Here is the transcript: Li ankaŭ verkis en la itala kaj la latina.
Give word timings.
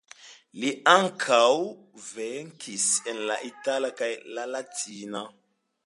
Li 0.61 0.69
ankaŭ 0.93 1.41
verkis 2.07 2.89
en 3.13 3.23
la 3.31 3.39
itala 3.53 3.95
kaj 4.01 4.13
la 4.39 4.49
latina. 4.57 5.27